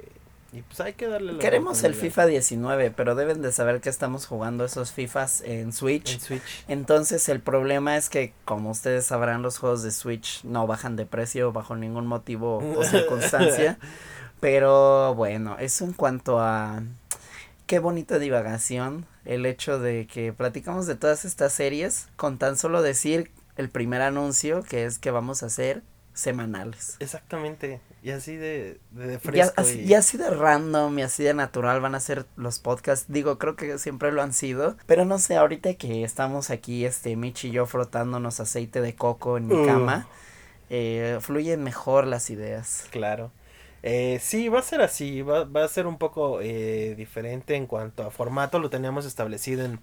y 0.52 0.62
pues 0.62 0.80
hay 0.80 0.94
que 0.94 1.08
darle 1.08 1.34
la 1.34 1.38
Queremos 1.38 1.84
el. 1.84 1.94
FIFA 1.94 2.26
19, 2.26 2.90
pero 2.92 3.14
deben 3.14 3.42
de 3.42 3.52
saber 3.52 3.80
que 3.80 3.90
estamos 3.90 4.26
jugando 4.26 4.64
esos 4.64 4.92
FIFAs 4.92 5.42
en 5.42 5.72
Switch. 5.72 6.14
en 6.14 6.20
Switch. 6.20 6.64
Entonces 6.68 7.28
el 7.28 7.40
problema 7.40 7.96
es 7.96 8.08
que, 8.08 8.32
como 8.44 8.70
ustedes 8.70 9.04
sabrán, 9.04 9.42
los 9.42 9.58
juegos 9.58 9.82
de 9.82 9.90
Switch 9.90 10.42
no 10.44 10.66
bajan 10.66 10.96
de 10.96 11.04
precio 11.04 11.52
bajo 11.52 11.76
ningún 11.76 12.06
motivo 12.06 12.58
o 12.58 12.84
circunstancia. 12.84 13.78
Pero 14.40 15.14
bueno, 15.14 15.56
eso 15.58 15.84
en 15.84 15.92
cuanto 15.92 16.40
a 16.40 16.82
qué 17.66 17.78
bonita 17.78 18.18
divagación 18.18 19.06
el 19.24 19.44
hecho 19.44 19.78
de 19.78 20.06
que 20.06 20.32
platicamos 20.32 20.86
de 20.86 20.94
todas 20.94 21.26
estas 21.26 21.52
series 21.52 22.08
con 22.16 22.38
tan 22.38 22.56
solo 22.56 22.80
decir 22.80 23.30
el 23.56 23.68
primer 23.68 24.00
anuncio 24.00 24.62
que 24.62 24.86
es 24.86 24.98
que 24.98 25.10
vamos 25.10 25.42
a 25.42 25.46
hacer 25.46 25.82
semanales. 26.14 26.96
Exactamente. 27.00 27.80
Y 28.02 28.10
así 28.10 28.36
de, 28.36 28.78
de, 28.92 29.18
fresco. 29.18 29.52
así, 29.56 29.80
y- 29.80 29.90
y 29.90 29.94
así 29.94 30.16
de 30.18 30.30
random 30.30 30.98
y 30.98 31.02
así 31.02 31.24
de 31.24 31.34
natural 31.34 31.80
van 31.80 31.94
a 31.96 32.00
ser 32.00 32.26
los 32.36 32.58
podcasts. 32.60 33.06
Digo, 33.08 33.38
creo 33.38 33.56
que 33.56 33.78
siempre 33.78 34.12
lo 34.12 34.22
han 34.22 34.32
sido. 34.32 34.76
Pero 34.86 35.04
no 35.04 35.18
sé, 35.18 35.36
ahorita 35.36 35.74
que 35.74 36.04
estamos 36.04 36.50
aquí, 36.50 36.84
este, 36.84 37.16
Mitch 37.16 37.44
y 37.46 37.50
yo 37.50 37.66
frotándonos 37.66 38.38
aceite 38.40 38.80
de 38.80 38.94
coco 38.94 39.36
en 39.36 39.48
mi 39.48 39.54
Uh. 39.54 39.66
cama, 39.66 40.06
eh, 40.70 41.18
fluyen 41.20 41.62
mejor 41.64 42.06
las 42.06 42.30
ideas. 42.30 42.86
Claro. 42.90 43.32
Eh, 43.82 44.18
sí, 44.22 44.48
va 44.48 44.58
a 44.60 44.62
ser 44.62 44.80
así, 44.80 45.22
va, 45.22 45.44
va 45.44 45.64
a 45.64 45.68
ser 45.68 45.86
un 45.86 45.98
poco 45.98 46.40
eh, 46.40 46.94
diferente 46.96 47.54
en 47.56 47.66
cuanto 47.66 48.02
a 48.04 48.10
formato, 48.10 48.58
lo 48.58 48.70
teníamos 48.70 49.06
establecido 49.06 49.64
en 49.64 49.80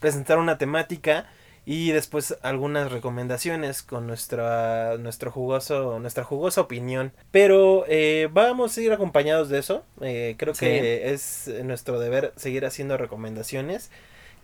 presentar 0.00 0.38
una 0.38 0.58
temática 0.58 1.26
y 1.68 1.90
después 1.90 2.38
algunas 2.42 2.90
recomendaciones 2.92 3.82
con 3.82 4.06
nuestra, 4.06 4.96
nuestro 4.98 5.30
jugoso, 5.32 5.98
nuestra 5.98 6.22
jugosa 6.24 6.60
opinión. 6.62 7.12
Pero 7.32 7.84
eh, 7.88 8.28
vamos 8.32 8.78
a 8.78 8.80
ir 8.80 8.92
acompañados 8.92 9.48
de 9.48 9.58
eso, 9.58 9.84
eh, 10.00 10.36
creo 10.38 10.54
Sí. 10.54 10.64
que 10.64 11.12
es 11.12 11.50
nuestro 11.64 11.98
deber 11.98 12.32
seguir 12.36 12.64
haciendo 12.64 12.96
recomendaciones. 12.96 13.90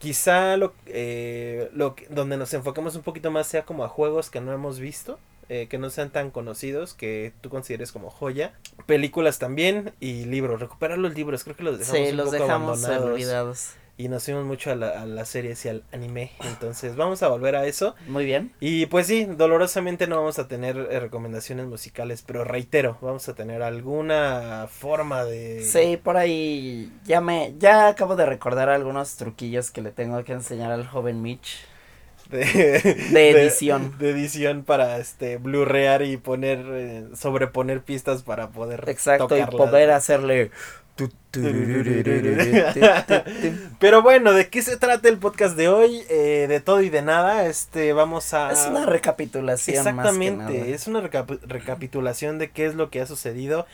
Quizá 0.01 0.57
lo, 0.57 0.75
eh, 0.87 1.71
lo 1.73 1.95
que- 1.95 2.09
donde 2.11 2.37
nos 2.37 2.53
enfoquemos 2.55 2.97
un 2.97 3.03
poquito 3.03 3.31
más 3.31 3.47
sea 3.47 3.63
como 3.65 3.85
a 3.85 3.89
juegos 3.89 4.29
que 4.31 4.41
no 4.41 4.53
hemos 4.53 4.81
visto, 4.81 5.21
eh, 5.49 5.69
que 5.69 5.79
no 5.79 5.91
sean 5.91 6.11
tan 6.11 6.31
conocidos, 6.33 6.93
que 6.95 7.33
tú 7.41 7.51
consideres 7.51 7.93
como 7.93 8.11
joya. 8.11 8.53
Películas 8.87 9.39
también 9.39 9.93
y 10.01 10.25
libros, 10.25 10.59
recuperar 10.61 10.99
los 10.99 11.15
libros, 11.15 11.45
creo 11.45 11.57
que 11.57 11.63
los 11.63 11.79
dejamos 11.79 12.01
Sí, 12.05 12.11
un 12.11 12.17
los 12.17 12.27
poco 12.27 12.43
dejamos 12.43 12.79
abandonados 12.85 13.13
olvidados. 13.13 13.71
Y 13.99 14.09
nos 14.09 14.25
fuimos 14.25 14.45
mucho 14.45 14.71
a, 14.73 14.75
la- 14.75 15.03
a 15.03 15.07
las 15.07 15.29
series 15.29 15.65
y 15.65 15.69
al 15.69 15.85
anime, 15.93 16.33
entonces 16.45 16.97
vamos 16.97 17.23
a 17.23 17.29
volver 17.29 17.55
a 17.57 17.67
eso. 17.67 17.95
Muy 18.07 18.25
bien. 18.25 18.53
Y 18.61 18.87
pues 18.87 19.07
sí, 19.07 19.25
dolorosamente 19.27 20.07
no 20.07 20.17
vamos 20.17 20.39
a 20.39 20.49
tener 20.49 20.77
eh, 20.91 20.99
recomendaciones 21.01 21.67
musicales, 21.67 22.23
pero 22.27 22.45
reitero, 22.45 22.99
vamos 23.01 23.29
a 23.29 23.35
tener 23.35 23.63
alguna 23.63 24.67
forma 24.71 25.25
de... 25.25 25.63
Sí, 25.63 25.99
por 26.03 26.17
ahí 26.17 26.91
ya 27.05 27.21
me, 27.21 27.55
ya 27.59 27.89
acabo 27.89 28.17
de 28.17 28.27
recordar 28.27 28.69
algunos 28.71 29.17
truquillos 29.17 29.71
que 29.71 29.83
le 29.83 29.91
tengo 29.91 30.23
que 30.25 30.33
enseñar 30.33 30.73
al 30.73 30.87
joven 30.87 31.23
Mitch. 31.23 31.59
de, 32.31 32.45
De 33.13 33.31
edición. 33.31 33.99
De, 33.99 34.11
edición 34.11 34.65
para 34.65 34.97
este 34.99 35.37
blurrear 35.37 36.03
y 36.03 36.17
poner 36.17 36.65
eh, 36.73 37.05
sobreponer 37.15 37.83
pistas 37.83 38.23
para 38.23 38.49
poder 38.51 38.85
Exacto, 38.89 39.37
y 39.37 39.45
poder 39.45 39.91
hacerle. 39.91 40.51
Pero 43.79 44.03
bueno, 44.03 44.33
¿de 44.33 44.49
qué 44.49 44.63
se 44.63 44.77
trata 44.77 45.09
el 45.09 45.19
podcast 45.19 45.57
de 45.57 45.69
hoy? 45.69 46.03
Eh, 46.09 46.47
de 46.49 46.61
todo 46.61 46.83
y 46.83 46.91
de 46.91 47.03
nada, 47.03 47.47
este 47.47 47.93
vamos 47.93 48.33
a 48.35 48.53
Es 48.53 48.67
una 48.67 48.87
recapitulación 48.87 49.77
más 49.77 49.85
que 49.85 49.91
Exactamente, 49.91 50.59
nada. 50.59 50.67
es 50.67 50.87
una 50.87 51.01
recapi- 51.01 51.41
recapitulación 51.43 52.39
de 52.39 52.51
qué 52.51 52.67
es 52.67 52.75
lo 52.75 52.91
que 52.91 53.01
ha 53.01 53.07
sucedido. 53.07 53.67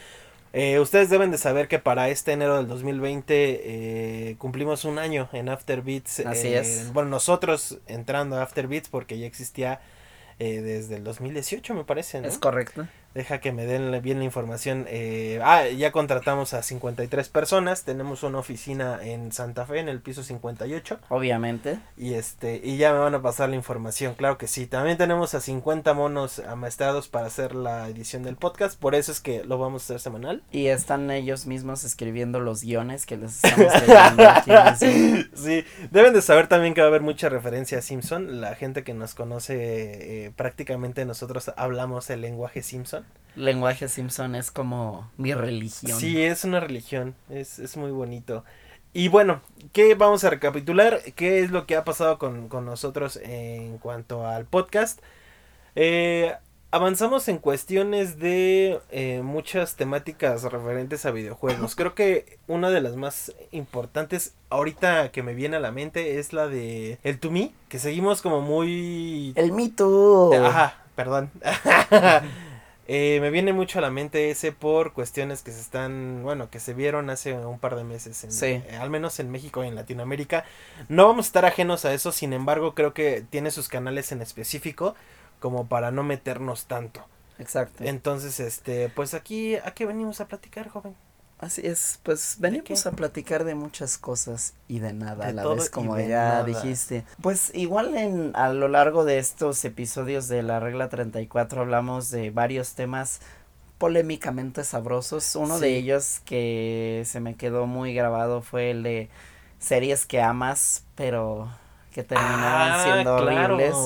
Eh, 0.55 0.81
ustedes 0.81 1.11
deben 1.11 1.31
de 1.31 1.37
saber 1.39 1.69
que 1.69 1.79
para 1.79 2.09
este 2.09 2.33
enero 2.33 2.57
del 2.57 2.69
2020 2.69 3.61
eh, 3.65 4.37
cumplimos 4.39 4.85
un 4.87 4.99
año 4.99 5.29
en 5.33 5.51
After 5.51 5.83
Beats. 5.83 6.21
Así 6.21 6.49
eh, 6.49 6.61
es. 6.61 6.93
Bueno, 6.93 7.11
nosotros 7.11 7.79
entrando 7.87 8.37
a 8.39 8.43
After 8.43 8.67
Beats 8.67 8.89
porque 8.89 9.19
ya 9.19 9.27
existía 9.27 9.81
eh, 10.39 10.61
desde 10.63 10.97
el 10.97 11.05
2018 11.05 11.75
me 11.75 11.85
parece, 11.85 12.21
¿no? 12.23 12.29
Es 12.29 12.39
correcto. 12.39 12.87
Deja 13.15 13.41
que 13.41 13.53
me 13.53 13.67
den 13.67 14.01
bien 14.03 14.19
la 14.19 14.25
información. 14.25 14.87
Eh, 14.89 15.41
ah, 15.43 15.67
ya 15.67 15.93
contratamos 15.93 16.55
a 16.55 16.63
53 16.63 17.29
personas. 17.31 17.85
Tenemos 17.85 18.23
una 18.23 18.39
oficina 18.39 19.01
en 19.03 19.33
Santa 19.33 19.67
Fe, 19.67 19.81
en 19.81 19.89
el 19.89 20.01
piso 20.01 20.23
58. 20.23 21.01
Obviamente. 21.09 21.81
Y 21.97 22.15
este, 22.15 22.61
y 22.63 22.77
ya 22.77 22.93
me 22.93 22.99
van 22.99 23.15
a 23.15 23.23
pasar 23.23 23.49
la 23.49 23.57
información, 23.57 24.15
claro 24.15 24.39
que 24.39 24.47
sí. 24.47 24.67
También 24.67 24.99
tenemos 24.99 25.35
a 25.35 25.41
50 25.41 25.95
monos 25.95 26.39
amaestrados 26.41 27.09
para 27.09 27.27
hacer 27.27 27.55
la 27.55 27.89
edición 27.89 28.23
del 28.23 28.37
podcast. 28.37 28.79
Por 28.79 28.95
eso 28.95 29.11
es 29.11 29.21
que 29.21 29.43
lo 29.43 29.59
vamos 29.59 29.83
a 29.83 29.85
hacer 29.87 30.01
semanal. 30.01 30.43
Y 30.53 30.67
están 30.67 31.11
ellos 31.11 31.47
mismos 31.47 31.85
escribiendo 31.85 32.41
los 32.41 32.63
guiones 32.63 33.07
que 33.07 33.17
les 33.17 33.43
estamos 33.43 33.73
leyendo 33.81 34.29
aquí. 34.29 34.51
Sí, 35.35 35.65
deben 35.91 36.13
de 36.13 36.23
saber 36.23 36.47
también 36.47 36.75
que 36.75 36.81
va 36.81 36.87
a 36.87 36.91
haber 36.91 37.01
mucha 37.01 37.29
referencia 37.29 37.79
a 37.79 37.83
Simpson. 37.83 38.41
La 38.41 38.55
gente 38.55 38.85
que 38.85 38.95
nos 38.95 39.15
conoce, 39.15 40.27
eh, 40.27 40.33
prácticamente 40.37 41.05
nosotros 41.05 41.51
hablamos 41.57 42.11
el 42.11 42.21
lenguaje 42.21 42.63
Simpson 42.63 43.08
lenguaje 43.39 43.89
Simpson 43.89 44.35
es 44.35 44.51
como 44.51 45.11
mi 45.17 45.33
religión. 45.33 45.99
Sí, 45.99 46.23
es 46.23 46.45
una 46.45 46.61
religión, 46.61 47.15
es, 47.31 47.59
es 47.59 47.77
muy 47.77 47.91
bonito. 47.91 48.45
Y 48.93 49.09
bueno, 49.09 49.41
¿qué 49.73 49.95
vamos 49.95 50.25
a 50.25 50.31
recapitular? 50.31 51.01
¿Qué 51.15 51.41
es 51.41 51.51
lo 51.51 51.67
que 51.67 51.77
ha 51.77 51.85
pasado 51.85 52.19
con, 52.19 52.49
con 52.49 52.65
nosotros 52.65 53.19
en 53.23 53.79
cuanto 53.79 54.27
al 54.27 54.45
podcast? 54.45 55.01
Eh, 55.77 56.35
avanzamos 56.71 57.29
en 57.29 57.39
cuestiones 57.39 58.19
de 58.19 58.81
eh, 58.91 59.21
muchas 59.23 59.77
temáticas 59.77 60.43
referentes 60.45 61.07
a 61.07 61.11
videojuegos. 61.11 61.77
Creo 61.77 61.95
que 61.95 62.39
una 62.47 62.71
de 62.71 62.81
las 62.81 62.97
más 62.97 63.33
importantes 63.53 64.35
ahorita 64.51 65.13
que 65.13 65.23
me 65.23 65.35
viene 65.35 65.57
a 65.57 65.61
la 65.61 65.71
mente 65.71 66.19
es 66.19 66.33
la 66.33 66.49
de 66.49 66.99
el 67.05 67.21
To 67.21 67.31
Me, 67.31 67.53
que 67.69 67.79
seguimos 67.79 68.23
como 68.23 68.41
muy... 68.41 69.33
El 69.37 69.53
Me 69.53 69.69
Too. 69.69 70.35
Ajá, 70.35 70.83
perdón. 70.97 71.31
Eh, 72.91 73.19
me 73.21 73.29
viene 73.29 73.53
mucho 73.53 73.79
a 73.79 73.83
la 73.83 73.91
mente 73.91 74.31
ese 74.31 74.51
por 74.51 74.95
cuestiones 74.95 75.43
que 75.43 75.53
se 75.53 75.61
están, 75.61 76.23
bueno, 76.23 76.49
que 76.49 76.59
se 76.59 76.73
vieron 76.73 77.11
hace 77.11 77.35
un 77.35 77.59
par 77.59 77.77
de 77.77 77.85
meses, 77.85 78.25
en, 78.25 78.63
eh, 78.65 78.77
al 78.81 78.89
menos 78.89 79.21
en 79.21 79.31
México 79.31 79.63
y 79.63 79.69
en 79.69 79.75
Latinoamérica. 79.75 80.47
No 80.89 81.07
vamos 81.07 81.27
a 81.27 81.29
estar 81.29 81.45
ajenos 81.45 81.85
a 81.85 81.93
eso, 81.93 82.13
sin 82.13 82.33
embargo, 82.33 82.75
creo 82.75 82.95
que 82.95 83.23
tiene 83.29 83.51
sus 83.51 83.69
canales 83.69 84.11
en 84.11 84.23
específico 84.23 84.95
como 85.39 85.69
para 85.69 85.91
no 85.91 86.03
meternos 86.03 86.65
tanto. 86.65 87.07
Exacto. 87.39 87.85
Entonces, 87.85 88.41
este, 88.41 88.89
pues 88.89 89.13
aquí, 89.13 89.57
¿a 89.57 89.73
qué 89.75 89.85
venimos 89.85 90.23
a 90.23 90.27
platicar, 90.27 90.69
joven? 90.69 90.97
Así 91.39 91.61
es, 91.65 92.01
pues 92.03 92.37
venimos 92.41 92.85
a 92.87 92.91
platicar 92.91 93.45
de 93.45 93.55
muchas 93.55 93.97
cosas 93.97 94.55
y 94.67 94.81
de 94.81 94.93
nada 94.93 95.29
a 95.29 95.33
la 95.33 95.47
vez, 95.47 95.71
como 95.71 95.97
ya 95.97 96.43
dijiste. 96.43 97.05
Pues 97.23 97.53
igual 97.55 97.95
en 97.97 98.33
a 98.35 98.53
lo 98.53 98.67
largo 98.67 99.05
de 99.05 99.19
estos 99.19 99.65
episodios 99.65 100.27
de 100.27 100.43
la 100.43 100.59
regla 100.59 100.89
34 100.89 101.61
hablamos 101.61 102.11
de 102.11 102.31
varios 102.31 102.75
temas 102.75 103.21
polémicamente 103.79 104.65
sabrosos. 104.65 105.37
Uno 105.37 105.61
de 105.61 105.77
ellos 105.77 106.21
que 106.25 107.05
se 107.07 107.21
me 107.21 107.37
quedó 107.37 107.67
muy 107.67 107.95
grabado 107.95 108.43
fue 108.43 108.73
el 108.73 108.83
de 108.83 109.09
series 109.61 110.07
que 110.07 110.21
amas, 110.21 110.85
pero 110.97 111.49
que 111.93 112.03
terminaron 112.03 112.73
ah, 112.73 112.83
siendo 112.83 113.15
horribles. 113.15 113.77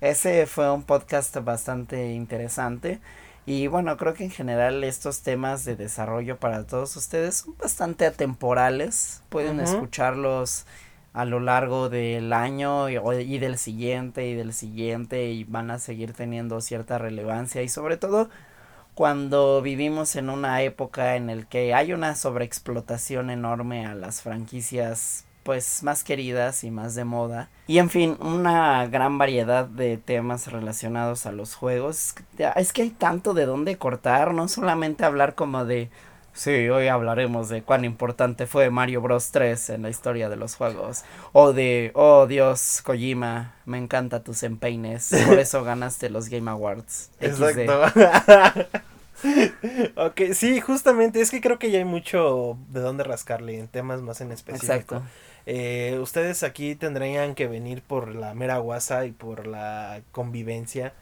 Ese 0.00 0.46
fue 0.46 0.70
un 0.70 0.84
podcast 0.84 1.36
bastante 1.38 2.12
interesante. 2.12 3.00
Y 3.44 3.66
bueno, 3.66 3.96
creo 3.96 4.14
que 4.14 4.24
en 4.24 4.30
general 4.30 4.84
estos 4.84 5.22
temas 5.22 5.64
de 5.64 5.74
desarrollo 5.74 6.38
para 6.38 6.64
todos 6.66 6.96
ustedes 6.96 7.36
son 7.36 7.56
bastante 7.58 8.06
atemporales. 8.06 9.22
Pueden 9.28 9.58
escucharlos 9.58 10.64
a 11.12 11.24
lo 11.24 11.40
largo 11.40 11.88
del 11.88 12.32
año 12.32 12.88
y, 12.88 12.96
y, 12.96 13.38
del 13.38 13.58
siguiente 13.58 14.28
y 14.28 14.34
del 14.34 14.52
siguiente 14.52 15.26
y 15.26 15.44
van 15.44 15.70
a 15.70 15.78
seguir 15.78 16.12
teniendo 16.12 16.60
cierta 16.60 16.98
relevancia 16.98 17.62
y 17.62 17.68
sobre 17.68 17.96
todo 17.96 18.30
cuando 18.94 19.60
vivimos 19.60 20.16
en 20.16 20.30
una 20.30 20.62
época 20.62 21.16
en 21.16 21.28
el 21.28 21.46
que 21.46 21.74
hay 21.74 21.92
una 21.92 22.14
sobreexplotación 22.14 23.30
enorme 23.30 23.86
a 23.86 23.94
las 23.94 24.22
franquicias 24.22 25.24
pues 25.42 25.82
más 25.82 26.04
queridas 26.04 26.64
y 26.64 26.70
más 26.70 26.94
de 26.94 27.04
moda. 27.04 27.48
Y 27.66 27.78
en 27.78 27.90
fin, 27.90 28.16
una 28.20 28.86
gran 28.86 29.18
variedad 29.18 29.66
de 29.66 29.96
temas 29.96 30.50
relacionados 30.50 31.26
a 31.26 31.32
los 31.32 31.54
juegos. 31.54 32.14
Es 32.56 32.72
que 32.72 32.82
hay 32.82 32.90
tanto 32.90 33.34
de 33.34 33.46
dónde 33.46 33.78
cortar, 33.78 34.34
no 34.34 34.48
solamente 34.48 35.04
hablar 35.04 35.34
como 35.34 35.64
de 35.64 35.90
Sí, 36.34 36.70
hoy 36.70 36.88
hablaremos 36.88 37.50
de 37.50 37.62
cuán 37.62 37.84
importante 37.84 38.46
fue 38.46 38.70
Mario 38.70 39.02
Bros 39.02 39.30
3 39.32 39.70
en 39.70 39.82
la 39.82 39.90
historia 39.90 40.30
de 40.30 40.36
los 40.36 40.54
juegos. 40.54 41.04
O 41.32 41.52
de, 41.52 41.92
oh 41.94 42.26
Dios, 42.26 42.80
Kojima, 42.82 43.54
me 43.66 43.76
encanta 43.76 44.22
tus 44.22 44.42
empeines, 44.42 45.10
por 45.28 45.38
eso 45.38 45.62
ganaste 45.64 46.08
los 46.08 46.30
Game 46.30 46.50
Awards. 46.50 47.10
Exacto. 47.20 47.82
ok, 49.96 50.20
sí, 50.32 50.60
justamente, 50.60 51.20
es 51.20 51.30
que 51.30 51.42
creo 51.42 51.58
que 51.58 51.70
ya 51.70 51.78
hay 51.78 51.84
mucho 51.84 52.56
de 52.68 52.80
dónde 52.80 53.04
rascarle 53.04 53.58
en 53.58 53.68
temas 53.68 54.00
más 54.00 54.22
en 54.22 54.32
específico. 54.32 54.72
Exacto. 54.72 55.02
Eh, 55.46 55.98
ustedes 56.00 56.42
aquí 56.42 56.74
tendrían 56.74 57.34
que 57.34 57.46
venir 57.46 57.82
por 57.82 58.14
la 58.14 58.34
mera 58.34 58.58
guasa 58.58 59.06
y 59.06 59.12
por 59.12 59.46
la 59.46 60.02
convivencia, 60.12 60.94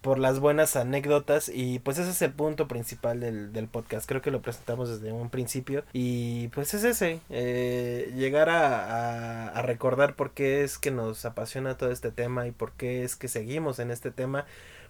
por 0.00 0.18
las 0.18 0.38
buenas 0.38 0.76
anécdotas 0.76 1.48
y 1.48 1.78
pues 1.78 1.98
ese 1.98 2.10
es 2.10 2.20
el 2.22 2.32
punto 2.32 2.68
principal 2.68 3.20
del, 3.20 3.52
del 3.52 3.68
podcast. 3.68 4.06
Creo 4.08 4.20
que 4.20 4.30
lo 4.30 4.42
presentamos 4.42 4.88
desde 4.88 5.12
un 5.12 5.30
principio 5.30 5.84
y 5.92 6.48
pues 6.48 6.74
es 6.74 6.84
ese, 6.84 7.20
eh, 7.30 8.12
llegar 8.16 8.50
a, 8.50 9.48
a, 9.48 9.62
recordar 9.62 10.14
por 10.14 10.32
qué 10.32 10.64
es 10.64 10.78
que 10.78 10.90
nos 10.90 11.24
apasiona 11.24 11.76
todo 11.78 11.90
este 11.90 12.10
tema 12.10 12.46
y 12.46 12.50
por 12.50 12.72
qué 12.72 13.04
es 13.04 13.16
que 13.16 13.28
seguimos 13.28 13.78
en 13.78 13.90
este 13.90 14.10
tema. 14.10 14.44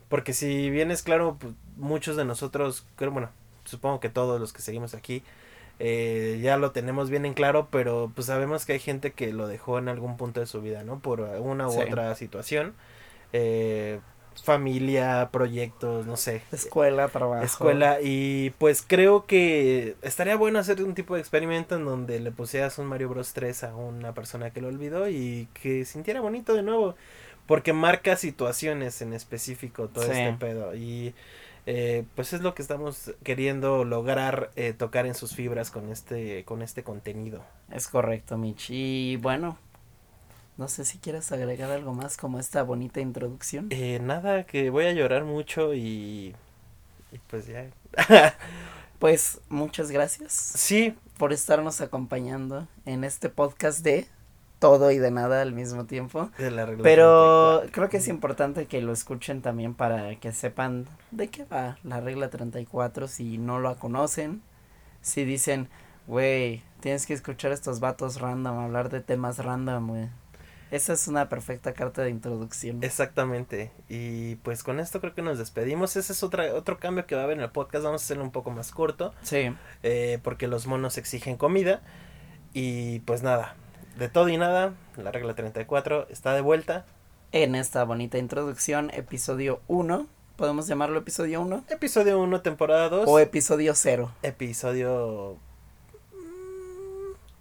Porque 0.09 0.33
si 0.33 0.71
bien 0.71 0.91
es 0.91 1.03
claro, 1.03 1.37
pues, 1.41 1.55
muchos 1.77 2.17
de 2.17 2.25
nosotros, 2.25 2.87
creo, 2.97 3.11
bueno, 3.11 3.31
supongo 3.65 4.01
que 4.01 4.09
todos 4.09 4.41
los 4.41 4.53
que 4.53 4.63
seguimos 4.63 4.95
aquí, 4.95 5.23
eh, 5.79 6.41
ya 6.43 6.57
lo 6.57 6.71
tenemos 6.71 7.11
bien 7.11 7.27
en 7.27 7.35
claro, 7.35 7.69
pero 7.71 8.13
pues 8.15 8.27
sabemos 8.29 8.65
que 8.65 8.75
hay 8.75 8.79
gente 8.79 9.13
que 9.13 9.33
lo 9.33 9.47
dejó 9.47 9.79
en 9.79 9.89
algún 9.89 10.17
punto 10.17 10.41
de 10.41 10.47
su 10.47 10.61
vida, 10.61 10.85
¿no? 10.85 11.01
Por 11.01 11.21
una 11.21 11.69
u 11.69 11.81
otra 11.81 12.15
situación. 12.15 12.75
Eh, 13.33 14.01
familia, 14.43 15.29
proyectos, 15.33 16.07
no 16.07 16.17
sé. 16.17 16.43
Escuela, 16.53 17.09
trabajo. 17.09 17.45
Escuela 17.45 17.99
y 18.03 18.51
pues 18.59 18.85
creo 18.87 19.27
que 19.27 19.97
estaría 20.03 20.37
bueno 20.37 20.59
hacer 20.59 20.83
un 20.83 20.95
tipo 20.95 21.15
de 21.15 21.21
experimento 21.21 21.77
en 21.77 21.85
donde 21.85 22.21
le 22.21 22.31
pusieras 22.31 22.79
un 22.79 22.87
Mario 22.87 23.09
Bros 23.09 23.33
3 23.33 23.65
a 23.65 23.77
una 23.77 24.13
persona 24.13 24.51
que 24.51 24.61
lo 24.61 24.69
olvidó 24.69 25.09
y 25.09 25.49
que 25.55 25.85
sintiera 25.85 26.21
bonito 26.21 26.55
de 26.55 26.63
nuevo, 26.63 26.95
porque 27.47 27.73
marca 27.73 28.17
situaciones 28.17 29.01
en 29.03 29.13
específico 29.13 29.89
todo 29.89 30.05
este 30.05 30.35
pedo 30.39 30.75
y 30.75 31.15
eh, 31.67 32.05
pues 32.15 32.33
es 32.33 32.41
lo 32.41 32.55
que 32.55 32.63
estamos 32.63 33.13
queriendo 33.23 33.85
lograr 33.85 34.51
eh, 34.57 34.73
tocar 34.73 35.07
en 35.07 35.15
sus 35.15 35.35
fibras 35.35 35.71
con 35.71 35.91
este 35.91 36.45
con 36.45 36.63
este 36.63 36.83
contenido. 36.83 37.43
Es 37.71 37.89
correcto 37.89 38.39
Michi. 38.39 39.13
Y 39.13 39.17
bueno 39.17 39.59
no 40.57 40.69
sé 40.69 40.85
si 40.85 40.99
quieres 40.99 41.33
agregar 41.33 41.73
algo 41.73 41.95
más 41.95 42.17
como 42.17 42.39
esta 42.39 42.63
bonita 42.63 43.01
introducción. 43.01 43.67
Eh, 43.71 43.99
nada 44.01 44.45
que 44.45 44.71
voy 44.71 44.87
a 44.87 44.93
llorar 44.93 45.25
mucho 45.25 45.75
y, 45.75 46.35
y 47.13 47.19
pues 47.29 47.47
ya. 47.47 47.67
Pues 49.01 49.41
muchas 49.51 49.91
gracias 49.91 50.33
sí. 50.33 50.95
por 51.19 51.35
estarnos 51.35 51.83
acompañando 51.83 52.67
en 52.87 53.05
este 53.05 53.29
podcast 53.29 53.81
de 53.81 54.07
todo 54.65 54.91
y 54.91 54.99
de 54.99 55.11
nada 55.11 55.43
al 55.43 55.53
mismo 55.53 55.85
tiempo. 55.85 56.31
Pero 56.83 57.65
creo 57.71 57.91
que 57.91 57.99
es 57.99 58.09
importante 58.09 58.65
que 58.65 58.81
lo 58.81 58.95
escuchen 58.95 59.43
también 59.43 59.75
para 59.75 60.19
que 60.19 60.33
sepan 60.33 60.87
de 61.11 61.29
qué 61.29 61.45
va 61.45 61.77
la 61.83 62.01
regla 62.01 62.31
34 62.31 63.07
si 63.07 63.37
no 63.37 63.59
lo 63.59 63.77
conocen. 63.77 64.41
Si 65.03 65.27
dicen, 65.27 65.69
güey, 66.07 66.63
tienes 66.81 67.05
que 67.05 67.13
escuchar 67.13 67.51
a 67.51 67.55
estos 67.55 67.79
vatos 67.79 68.23
random, 68.23 68.59
hablar 68.59 68.89
de 68.89 69.03
temas 69.03 69.37
random, 69.37 69.87
güey. 69.87 70.09
Esa 70.71 70.95
es 70.95 71.09
una 71.09 71.29
perfecta 71.29 71.75
carta 71.75 72.01
de 72.01 72.09
introducción. 72.09 72.83
Exactamente. 72.83 73.71
Y 73.91 74.37
pues 74.37 74.65
con 74.65 74.81
esto 74.81 74.99
creo 74.99 75.15
que 75.15 75.21
nos 75.21 75.37
despedimos. 75.37 75.95
Ese 75.97 76.15
es 76.15 76.23
otra, 76.23 76.55
otro 76.55 76.79
cambio 76.79 77.05
que 77.05 77.15
va 77.15 77.21
a 77.21 77.25
haber 77.25 77.37
en 77.37 77.43
el 77.43 77.51
podcast. 77.51 77.85
Vamos 77.85 78.01
a 78.01 78.05
hacerlo 78.07 78.25
un 78.25 78.33
poco 78.33 78.51
más 78.51 78.73
corto. 78.73 79.13
Sí. 79.21 79.55
Eh, 79.83 80.21
porque 80.23 80.49
los 80.49 80.67
monos 80.67 80.97
exigen 80.97 81.37
comida. 81.37 81.83
Y 82.55 83.01
pues 83.01 83.23
nada, 83.23 83.57
de 83.99 84.09
todo 84.09 84.29
y 84.29 84.37
nada, 84.37 84.75
la 84.97 85.13
regla 85.13 85.35
34 85.35 86.09
está 86.11 86.35
de 86.35 86.41
vuelta. 86.41 86.85
En 87.33 87.55
esta 87.55 87.85
bonita 87.85 88.19
introducción, 88.19 88.91
episodio 88.93 89.61
1. 89.69 90.07
¿Podemos 90.37 90.67
llamarlo 90.67 90.99
episodio 90.99 91.41
1? 91.43 91.65
Episodio 91.69 92.21
1, 92.21 92.41
temporada 92.43 92.89
2. 92.89 93.05
O 93.09 93.19
episodio 93.19 93.75
0. 93.75 94.11
Episodio... 94.23 95.37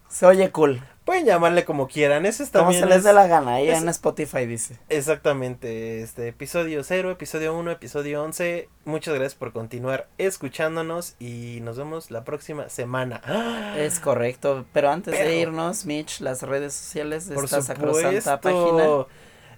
Se 0.10 0.25
oye 0.25 0.51
cool. 0.51 0.81
Pueden 1.05 1.25
llamarle 1.25 1.65
como 1.65 1.89
quieran, 1.89 2.25
eso 2.25 2.43
está 2.43 2.60
Como 2.60 2.72
se 2.72 2.86
les 2.86 3.03
dé 3.03 3.12
la 3.12 3.27
gana, 3.27 3.55
ahí 3.55 3.69
en 3.69 3.89
Spotify 3.89 4.45
dice. 4.45 4.79
Exactamente, 4.88 6.01
este 6.01 6.29
episodio 6.29 6.81
0, 6.81 7.12
episodio 7.12 7.57
1, 7.57 7.72
episodio 7.72 8.24
11. 8.24 8.69
Muchas 8.86 9.13
gracias 9.13 9.36
por 9.36 9.51
continuar 9.51 10.07
escuchándonos 10.17 11.15
y 11.19 11.60
nos 11.62 11.77
vemos 11.77 12.10
la 12.10 12.24
próxima 12.24 12.69
semana. 12.69 13.75
Es 13.77 14.00
correcto, 14.00 14.65
pero 14.72 14.91
antes 14.91 15.13
de 15.13 15.39
irnos, 15.39 15.86
Mitch, 15.86 16.22
las 16.22 16.41
redes 16.41 16.74
sociales 16.74 17.27
de 17.27 17.36
esta 17.36 17.62
sacrosanta 17.62 18.39
página. 18.39 19.05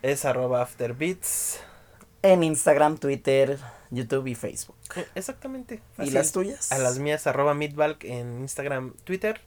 Es 0.01 0.25
arroba 0.25 0.63
afterbeats 0.63 1.59
En 2.23 2.43
Instagram, 2.43 2.97
Twitter, 2.97 3.59
YouTube 3.91 4.25
y 4.27 4.35
Facebook. 4.35 4.77
Exactamente. 5.13 5.83
¿Y 5.99 6.09
las 6.09 6.31
tuyas? 6.31 6.71
A 6.71 6.79
las 6.79 6.97
mías, 6.97 7.27
arroba 7.27 7.53
Meatbalk 7.53 8.03
en 8.03 8.39
Instagram, 8.39 8.95
Twitter. 9.03 9.41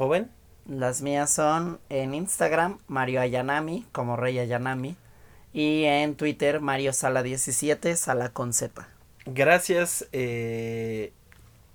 Joven. 0.00 0.30
Las 0.66 1.02
mías 1.02 1.30
son 1.30 1.78
en 1.90 2.14
Instagram, 2.14 2.78
Mario 2.88 3.20
Ayanami, 3.20 3.84
como 3.92 4.16
Rey 4.16 4.38
Ayanami. 4.38 4.96
Y 5.52 5.84
en 5.84 6.14
Twitter, 6.14 6.62
Mario 6.62 6.94
Sala 6.94 7.22
17, 7.22 7.94
Sala 7.96 8.30
con 8.30 8.54
Z. 8.54 8.88
Gracias, 9.26 10.08
eh, 10.12 11.12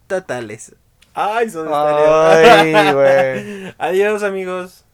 totales. 0.07 0.75
Ay, 1.13 1.51
son 1.51 1.67
Ay, 1.71 2.73
güey. 2.93 3.75
Adiós, 3.77 4.23
amigos. 4.23 4.85